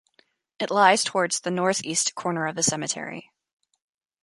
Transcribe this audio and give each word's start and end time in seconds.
It 0.59 0.71
lies 0.71 1.03
towards 1.03 1.41
the 1.41 1.51
north-east 1.51 2.15
corner 2.15 2.47
of 2.47 2.55
the 2.55 2.63
cemetery. 2.63 3.31